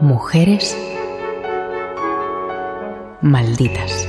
[0.00, 0.74] Mujeres
[3.20, 4.08] malditas.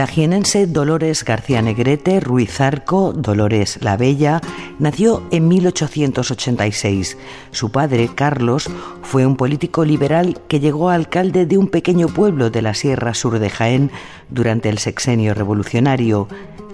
[0.00, 4.40] La jienense Dolores García Negrete Ruiz Arco, Dolores la Bella,
[4.78, 7.18] nació en 1886.
[7.50, 8.70] Su padre, Carlos,
[9.02, 13.12] fue un político liberal que llegó a alcalde de un pequeño pueblo de la Sierra
[13.12, 13.90] Sur de Jaén
[14.30, 16.28] durante el sexenio revolucionario.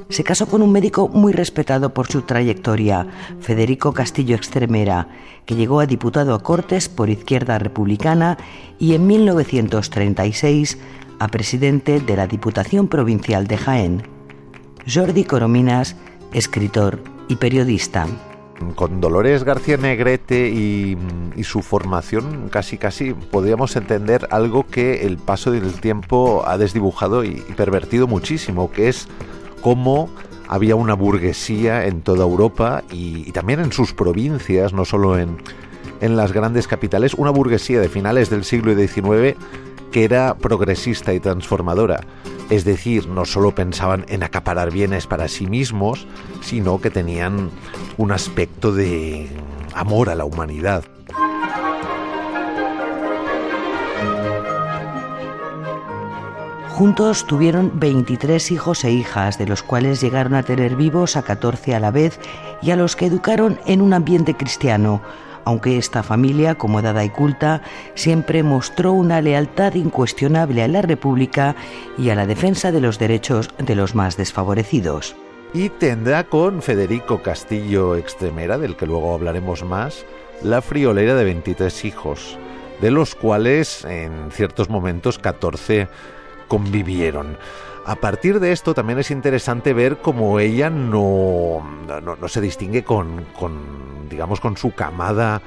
[0.08, 3.08] Se casó con un médico muy respetado por su trayectoria,
[3.40, 5.08] Federico Castillo Extremera,
[5.46, 8.38] que llegó a diputado a Cortes por Izquierda Republicana
[8.78, 10.78] y en 1936
[11.18, 14.02] a presidente de la Diputación Provincial de Jaén.
[14.92, 15.96] Jordi Corominas,
[16.32, 18.06] escritor y periodista.
[18.74, 20.96] Con Dolores García Negrete y,
[21.42, 27.42] su formación casi casi podríamos entender algo que el paso del tiempo ha desdibujado y,
[27.56, 29.08] pervertido muchísimo, que es
[29.60, 30.08] cómo
[30.48, 35.36] había una burguesía en toda Europa y, también en sus provincias, no solo en,
[36.00, 39.36] en las grandes capitales, una burguesía de finales del siglo XIX
[39.96, 42.00] que era progresista y transformadora.
[42.50, 46.06] Es decir, no solo pensaban en acaparar bienes para sí mismos,
[46.42, 47.48] sino que tenían
[47.96, 49.30] un aspecto de
[49.72, 50.84] amor a la humanidad.
[56.68, 61.74] Juntos tuvieron 23 hijos e hijas, de los cuales llegaron a tener vivos a 14
[61.74, 62.20] a la vez
[62.60, 65.00] y a los que educaron en un ambiente cristiano,
[65.46, 67.62] aunque esta familia, acomodada y culta,
[67.94, 71.54] siempre mostró una lealtad incuestionable a la República
[71.96, 75.14] y a la defensa de los derechos de los más desfavorecidos.
[75.54, 80.04] Y tendrá con Federico Castillo Extremera, del que luego hablaremos más,
[80.42, 82.38] la friolera de 23 hijos,
[82.80, 85.86] de los cuales en ciertos momentos 14
[86.48, 87.38] convivieron.
[87.84, 91.64] A partir de esto también es interesante ver cómo ella no,
[92.02, 95.40] no, se distingue con, con, digamos, con su camada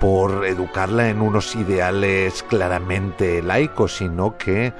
[0.00, 4.72] por educarla en unos ideales claramente laicos, sino que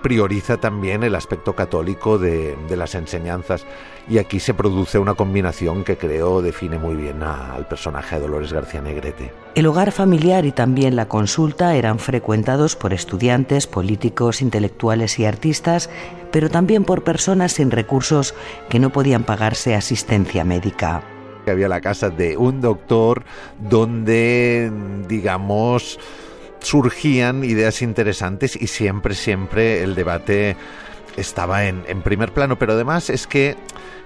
[0.00, 3.66] prioriza también el aspecto católico de, las enseñanzas.
[4.08, 8.52] Y aquí se produce una combinación que creo define muy bien al personaje de Dolores
[8.52, 9.32] García Negrete.
[9.54, 15.90] El hogar familiar y también la consulta eran frecuentados por estudiantes, políticos, intelectuales y artistas,
[16.32, 18.34] pero también por personas sin recursos
[18.68, 21.02] que no podían pagarse asistencia médica.
[21.46, 23.24] Había la casa de un doctor
[23.58, 24.72] donde,
[25.08, 25.98] digamos,
[26.62, 30.56] surgían ideas interesantes y siempre, siempre el debate
[31.16, 32.58] estaba en, primer plano.
[32.58, 33.56] Pero además es que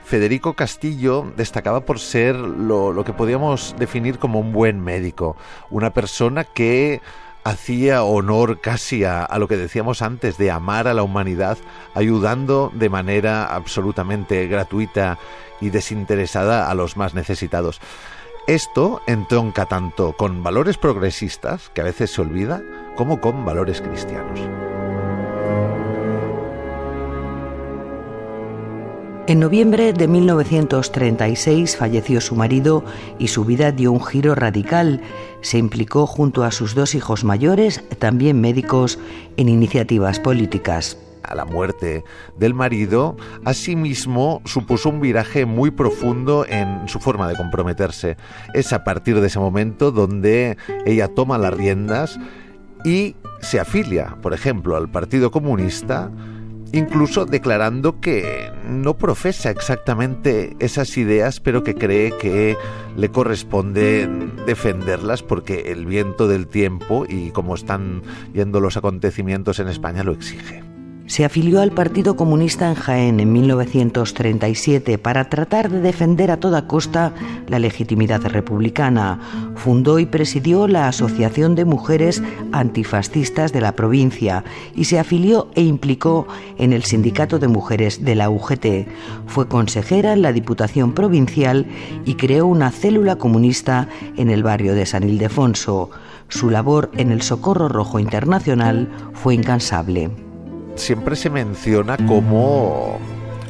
[0.05, 5.37] Federico Castillo destacaba por ser lo, que podíamos definir como un buen médico,
[5.71, 7.00] una persona que
[7.45, 11.59] hacía honor casi a, a, lo que decíamos antes de amar a la humanidad,
[11.95, 15.19] ayudando de manera absolutamente gratuita
[15.61, 17.81] y desinteresada a los más necesitados.
[18.47, 22.62] Esto entronca tanto con valores progresistas, que a veces se olvida,
[22.95, 24.39] como con valores cristianos.
[29.27, 32.84] En noviembre de 1936 falleció su marido
[33.19, 35.01] y su vida dio un giro radical.
[35.41, 39.01] Se implicó junto a sus dos hijos mayores, también médicos,
[39.37, 42.04] en iniciativas políticas a la muerte
[42.38, 48.16] del marido, asimismo supuso un viraje muy profundo en su forma de comprometerse.
[48.54, 52.19] Es a partir de ese momento donde ella toma las riendas
[52.84, 56.10] y se afilia, por ejemplo, al Partido Comunista,
[56.72, 62.56] incluso declarando que no profesa exactamente esas ideas, pero que cree que
[62.97, 64.09] le corresponde
[64.47, 68.03] defenderlas porque el viento del tiempo y como están
[68.33, 70.66] yendo los acontecimientos en España lo exige.
[71.06, 76.66] Se afilió al Partido Comunista en Jaén en 1937 para tratar de defender a toda
[76.66, 77.12] costa
[77.47, 79.20] la legitimidad republicana.
[79.54, 84.42] Fundó y presidió la Asociación de Mujeres Antifascistas de la provincia
[84.74, 86.26] y se afilió e implicó
[86.58, 88.88] en el Sindicato de Mujeres de la UGT.
[89.26, 91.66] Fue consejera en la Diputación Provincial
[92.04, 95.88] y creó una célula comunista en el barrio de San Ildefonso.
[96.28, 100.26] Su labor en el Socorro Rojo Internacional fue incansable
[100.77, 102.99] siempre se menciona como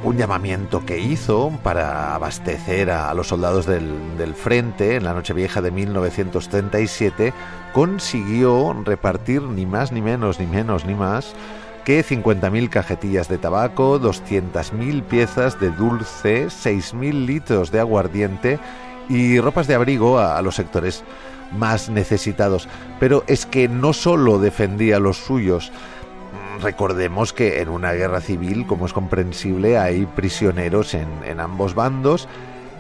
[0.03, 5.61] un llamamiento que hizo para abastecer a, los soldados del, del frente en la Nochevieja
[5.61, 7.33] de 1937,
[7.73, 11.35] consiguió repartir ni más ni menos, ni menos ni más
[11.87, 18.59] que 50.000 cajetillas de tabaco, 200.000 piezas de dulce, 6.000 litros de aguardiente
[19.09, 21.05] y ropas de abrigo a, los sectores
[21.57, 22.69] más necesitados.
[22.99, 25.71] Pero es que no solo defendía a los suyos,
[26.61, 32.29] recordemos que en una guerra civil, como es comprensible, hay prisioneros en, ambos bandos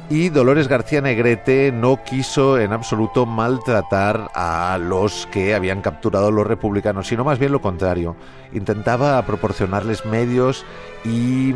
[0.08, 6.46] y Dolores García Negrete no quiso en absoluto maltratar a los que habían capturado los
[6.46, 8.14] republicanos, sino más bien lo contrario.
[8.52, 10.64] Intentaba proporcionarles medios
[11.04, 11.54] y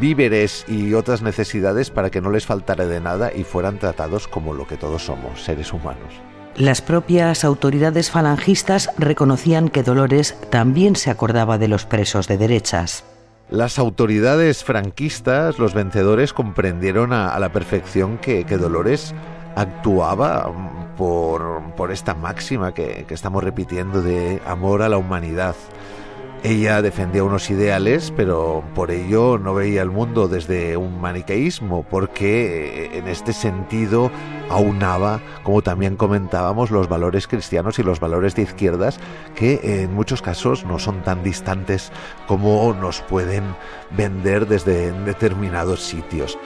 [0.00, 4.52] víveres y otras necesidades para que no les faltara de nada y fueran tratados como
[4.52, 6.33] lo que todos somos, seres humanos.
[6.56, 13.04] Las propias autoridades falangistas reconocían que Dolores también se acordaba de los presos de derechas.
[13.50, 19.14] Las autoridades franquistas, los vencedores, comprendieron a, la perfección que, Dolores
[19.56, 20.48] actuaba
[20.96, 25.56] por, esta máxima que, que estamos repitiendo de amor a la humanidad.
[26.44, 32.84] Ella defendía unos ideales, pero por ello no veía el mundo desde un maniqueísmo, porque
[32.84, 34.10] eh, en este sentido
[34.50, 38.98] aunaba, como también comentábamos, los valores cristianos y los valores de izquierdas,
[39.34, 41.92] que en muchos casos no son tan distantes
[42.26, 43.44] como nos pueden
[43.90, 46.38] vender desde determinados sitios.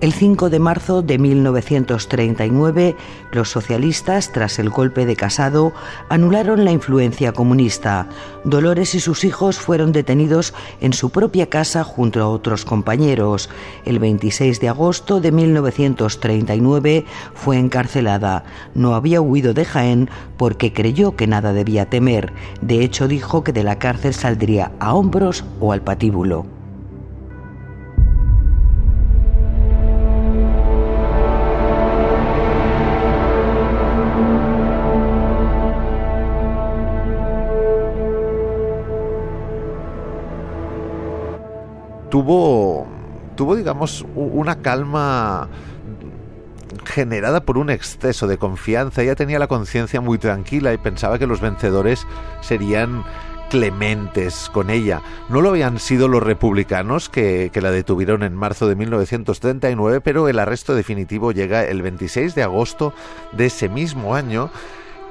[0.00, 2.96] El 5 de marzo de 1939,
[3.32, 5.74] los socialistas, tras el golpe de Casado,
[6.08, 8.08] anularon la influencia comunista.
[8.44, 13.50] Dolores y sus hijos fueron detenidos en su propia casa junto a otros compañeros.
[13.84, 17.04] El 26 de agosto de 1939
[17.34, 18.44] fue encarcelada.
[18.74, 20.08] No había huido de Jaén
[20.38, 22.32] porque creyó que nada debía temer.
[22.62, 26.59] De hecho, dijo que de la cárcel saldría a hombros o al patíbulo.
[42.10, 42.86] Tuvo,
[43.36, 45.48] tuvo digamos, una calma
[46.84, 49.02] generada por un exceso de confianza.
[49.02, 52.06] Ella tenía la conciencia muy tranquila y pensaba que los vencedores
[52.40, 53.04] serían
[53.48, 55.02] clementes con ella.
[55.28, 60.28] No lo habían sido los republicanos que, que, la detuvieron en marzo de 1939, pero
[60.28, 62.92] el arresto definitivo llega el 26 de agosto
[63.32, 64.50] de ese mismo año.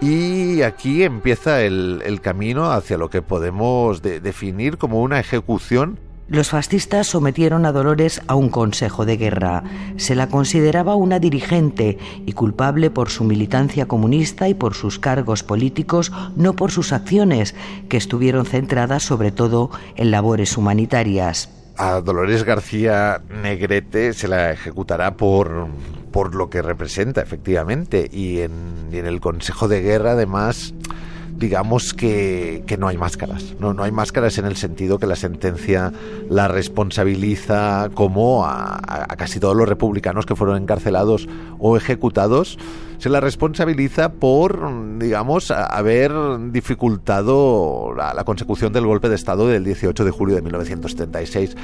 [0.02, 6.00] Y aquí empieza el, el camino hacia lo que podemos definir como una ejecución
[6.30, 9.64] los fascistas sometieron a Dolores a un consejo de guerra.
[9.98, 15.44] Se la consideraba una dirigente y culpable por su militancia comunista y por sus cargos
[15.44, 17.56] políticos, no por sus acciones,
[17.90, 21.50] que estuvieron centradas sobre todo en labores humanitarias.
[21.78, 25.68] A Dolores García Negrete se la ejecutará por,
[26.12, 28.52] por lo que representa, efectivamente, y en,
[28.92, 30.74] y en el Consejo de Guerra, además,
[31.40, 33.56] digamos que, no hay máscaras.
[33.60, 35.94] No, no hay máscaras en el sentido que la sentencia
[36.30, 41.28] la responsabiliza como a, casi todos los republicanos que fueron encarcelados
[41.58, 42.60] o ejecutados.
[42.98, 46.12] Se la responsabiliza por, digamos, haber
[46.52, 51.56] dificultado la consecución del golpe de Estado del 18 de julio de 1976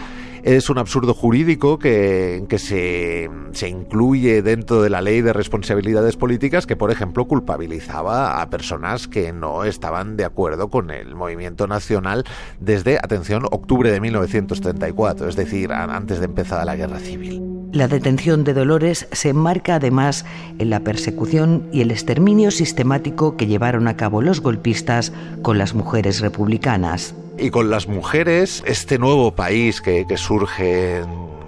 [0.45, 6.17] es un absurdo jurídico que, que se, se, incluye dentro de la ley de responsabilidades
[6.17, 11.65] políticas que, por ejemplo, culpabilizaba a personas que no estaban de acuerdo con el movimiento
[11.65, 12.25] nacional
[12.59, 17.41] desde, atención, octubre de 1934, es decir, antes de empezar la guerra civil.
[17.71, 20.25] La detención de Dolores se enmarca además
[20.59, 25.11] en la persecución y el exterminio sistemático que llevaron a cabo los golpistas
[25.41, 31.03] con las mujeres republicanas y con las mujeres, este nuevo país que, surge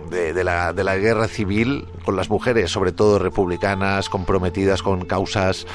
[0.09, 5.65] de, la, de, la, guerra civil, con las mujeres, sobre todo republicanas, comprometidas con causas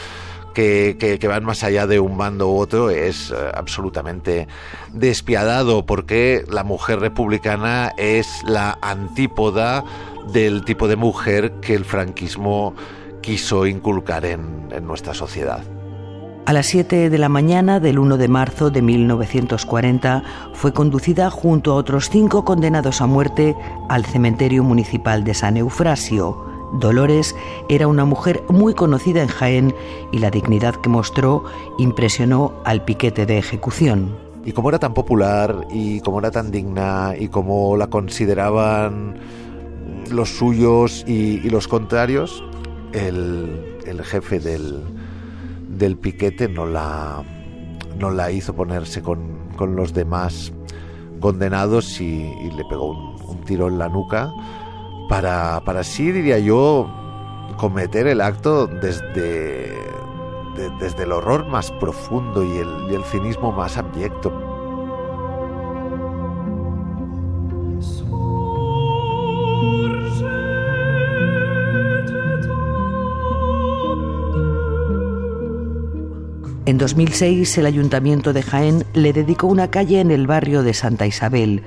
[0.53, 4.49] que, van más allá de un bando u otro, es eh, absolutamente
[4.93, 9.85] despiadado, porque la mujer republicana es la antípoda
[10.33, 12.75] del tipo de mujer que el franquismo
[13.23, 15.65] quiso inculcar en nuestra sociedad.
[16.45, 21.71] A las 7 de la mañana del 1 de marzo de 1940 fue conducida junto
[21.71, 23.55] a otros cinco condenados a muerte
[23.89, 26.37] al cementerio municipal de San Eufrasio.
[26.81, 27.37] Dolores
[27.69, 29.75] era una mujer muy conocida en Jaén
[30.11, 31.45] y la dignidad que mostró
[31.79, 34.17] impresionó al piquete de ejecución.
[34.45, 39.15] Y como era tan popular y como era tan digna y como la consideraban
[40.11, 42.43] los suyos y, los contrarios,
[42.93, 44.83] el, el jefe del,
[45.73, 47.23] del piquete no la,
[47.99, 50.53] no la hizo ponerse con, los demás
[51.21, 54.33] condenados y, le pegó un, tiro en la nuca
[55.09, 56.91] para, para así, diría yo,
[57.59, 59.73] cometer el acto desde,
[60.81, 64.33] desde el horror más profundo y el, y el cinismo más abyecto.
[76.73, 81.07] En 2006 el Ayuntamiento de Jaén le dedicó una calle en el barrio de Santa
[81.07, 81.63] Isabel.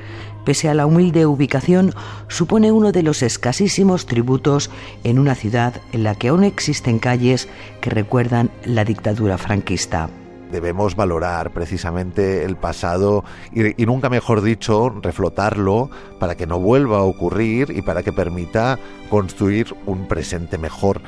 [0.45, 1.93] Pese a la humilde ubicación,
[2.27, 4.71] supone uno de los escasísimos tributos
[5.03, 7.47] en una ciudad en la que aún existen calles
[7.81, 10.09] que recuerdan la dictadura franquista
[10.51, 16.99] debemos valorar precisamente el pasado y, y, nunca mejor dicho, reflotarlo para que no vuelva
[16.99, 21.01] a ocurrir y para que permita construir un presente mejor.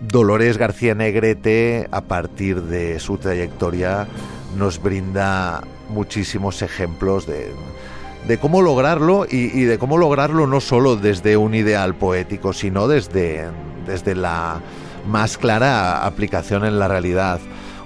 [0.00, 4.08] Dolores García Negrete, a partir de su trayectoria,
[4.56, 11.54] nos brinda muchísimos ejemplos de, cómo lograrlo y, de cómo lograrlo no solo desde un
[11.54, 13.48] ideal poético, sino desde,
[13.86, 14.60] desde la
[15.06, 17.38] más clara aplicación en la realidad.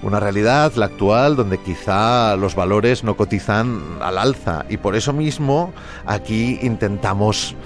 [0.02, 5.12] Una realidad, la actual, donde quizá los valores no cotizan al alza y por eso
[5.12, 5.72] mismo
[6.06, 7.56] aquí intentamos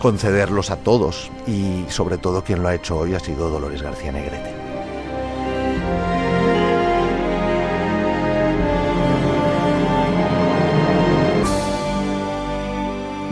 [0.00, 4.10] concederlos a todos y sobre todo quien lo ha hecho hoy ha sido Dolores García
[4.10, 4.52] Negrete.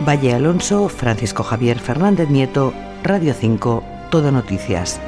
[0.07, 2.73] Valle Alonso, Francisco Javier Fernández Nieto,
[3.03, 4.99] Radio 5, Todo Noticias.